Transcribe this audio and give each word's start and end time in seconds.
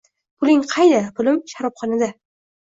“Puling 0.45 0.63
qayda?”– 0.71 1.03
“Pulim 1.21 1.39
sharobxonada” 1.55 2.13